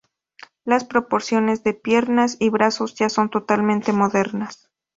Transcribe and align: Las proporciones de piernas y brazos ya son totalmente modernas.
Las 0.65 0.83
proporciones 0.83 1.63
de 1.63 1.75
piernas 1.75 2.35
y 2.39 2.49
brazos 2.49 2.95
ya 2.95 3.07
son 3.07 3.29
totalmente 3.29 3.93
modernas. 3.93 4.67